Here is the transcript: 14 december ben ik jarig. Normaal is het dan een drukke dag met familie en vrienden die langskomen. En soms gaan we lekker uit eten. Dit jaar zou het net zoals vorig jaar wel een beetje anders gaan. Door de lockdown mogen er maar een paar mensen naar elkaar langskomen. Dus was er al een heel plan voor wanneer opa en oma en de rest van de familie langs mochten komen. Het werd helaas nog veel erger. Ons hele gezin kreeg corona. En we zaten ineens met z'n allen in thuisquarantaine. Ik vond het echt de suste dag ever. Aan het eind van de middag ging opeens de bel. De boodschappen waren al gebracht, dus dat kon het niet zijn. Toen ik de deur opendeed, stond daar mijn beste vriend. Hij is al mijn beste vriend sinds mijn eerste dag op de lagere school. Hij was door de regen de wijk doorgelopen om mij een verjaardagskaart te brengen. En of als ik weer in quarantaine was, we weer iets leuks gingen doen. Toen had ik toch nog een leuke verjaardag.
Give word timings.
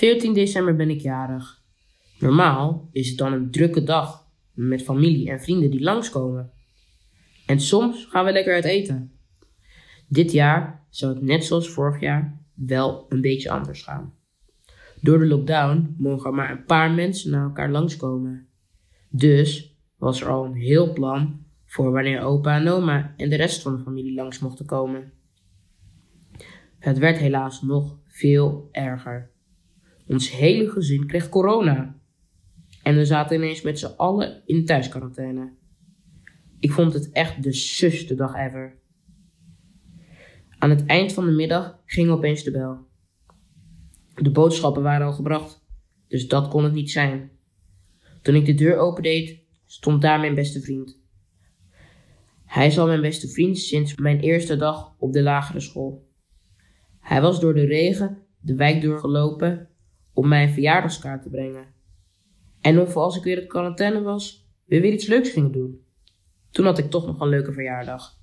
14 0.00 0.34
december 0.34 0.76
ben 0.76 0.90
ik 0.90 1.00
jarig. 1.00 1.62
Normaal 2.18 2.88
is 2.92 3.08
het 3.08 3.18
dan 3.18 3.32
een 3.32 3.50
drukke 3.50 3.82
dag 3.82 4.26
met 4.52 4.82
familie 4.82 5.30
en 5.30 5.40
vrienden 5.40 5.70
die 5.70 5.82
langskomen. 5.82 6.50
En 7.46 7.60
soms 7.60 8.06
gaan 8.06 8.24
we 8.24 8.32
lekker 8.32 8.54
uit 8.54 8.64
eten. 8.64 9.12
Dit 10.08 10.32
jaar 10.32 10.86
zou 10.90 11.14
het 11.14 11.22
net 11.22 11.44
zoals 11.44 11.68
vorig 11.68 12.00
jaar 12.00 12.40
wel 12.54 13.06
een 13.08 13.20
beetje 13.20 13.50
anders 13.50 13.82
gaan. 13.82 14.14
Door 15.00 15.18
de 15.18 15.26
lockdown 15.26 15.94
mogen 15.98 16.30
er 16.30 16.36
maar 16.36 16.50
een 16.50 16.64
paar 16.64 16.90
mensen 16.90 17.30
naar 17.30 17.44
elkaar 17.44 17.70
langskomen. 17.70 18.48
Dus 19.10 19.76
was 19.96 20.20
er 20.20 20.28
al 20.28 20.44
een 20.44 20.54
heel 20.54 20.92
plan 20.92 21.44
voor 21.64 21.92
wanneer 21.92 22.20
opa 22.20 22.56
en 22.56 22.68
oma 22.68 23.14
en 23.16 23.30
de 23.30 23.36
rest 23.36 23.62
van 23.62 23.76
de 23.76 23.82
familie 23.82 24.14
langs 24.14 24.38
mochten 24.38 24.66
komen. 24.66 25.12
Het 26.78 26.98
werd 26.98 27.18
helaas 27.18 27.62
nog 27.62 27.98
veel 28.06 28.68
erger. 28.72 29.38
Ons 30.10 30.30
hele 30.30 30.70
gezin 30.70 31.06
kreeg 31.06 31.28
corona. 31.28 32.00
En 32.82 32.96
we 32.96 33.04
zaten 33.04 33.36
ineens 33.36 33.62
met 33.62 33.78
z'n 33.78 33.94
allen 33.96 34.42
in 34.46 34.64
thuisquarantaine. 34.64 35.52
Ik 36.58 36.72
vond 36.72 36.92
het 36.92 37.10
echt 37.10 37.42
de 37.42 37.52
suste 37.52 38.14
dag 38.14 38.34
ever. 38.34 38.78
Aan 40.58 40.70
het 40.70 40.86
eind 40.86 41.12
van 41.12 41.24
de 41.24 41.30
middag 41.30 41.82
ging 41.84 42.10
opeens 42.10 42.42
de 42.42 42.50
bel. 42.50 42.86
De 44.14 44.30
boodschappen 44.30 44.82
waren 44.82 45.06
al 45.06 45.12
gebracht, 45.12 45.64
dus 46.08 46.28
dat 46.28 46.48
kon 46.48 46.64
het 46.64 46.72
niet 46.72 46.90
zijn. 46.90 47.30
Toen 48.22 48.34
ik 48.34 48.46
de 48.46 48.54
deur 48.54 48.76
opendeed, 48.76 49.40
stond 49.66 50.02
daar 50.02 50.20
mijn 50.20 50.34
beste 50.34 50.60
vriend. 50.60 50.98
Hij 52.44 52.66
is 52.66 52.78
al 52.78 52.86
mijn 52.86 53.00
beste 53.00 53.28
vriend 53.28 53.58
sinds 53.58 53.94
mijn 53.94 54.20
eerste 54.20 54.56
dag 54.56 54.94
op 54.98 55.12
de 55.12 55.22
lagere 55.22 55.60
school. 55.60 56.08
Hij 57.00 57.20
was 57.20 57.40
door 57.40 57.54
de 57.54 57.64
regen 57.64 58.18
de 58.40 58.54
wijk 58.54 58.82
doorgelopen 58.82 59.70
om 60.12 60.28
mij 60.28 60.42
een 60.42 60.52
verjaardagskaart 60.52 61.22
te 61.22 61.30
brengen. 61.30 61.64
En 62.60 62.78
of 62.80 62.96
als 62.96 63.16
ik 63.16 63.22
weer 63.22 63.42
in 63.42 63.48
quarantaine 63.48 64.02
was, 64.02 64.48
we 64.64 64.80
weer 64.80 64.92
iets 64.92 65.06
leuks 65.06 65.30
gingen 65.30 65.52
doen. 65.52 65.84
Toen 66.50 66.64
had 66.64 66.78
ik 66.78 66.90
toch 66.90 67.06
nog 67.06 67.20
een 67.20 67.28
leuke 67.28 67.52
verjaardag. 67.52 68.19